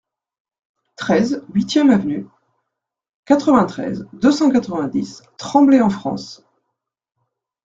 treize 0.97 1.45
huitième 1.53 1.91
Avenue, 1.91 2.25
quatre-vingt-treize, 3.25 4.07
deux 4.13 4.31
cent 4.31 4.49
quatre-vingt-dix, 4.49 5.21
Tremblay-en-France 5.37 6.43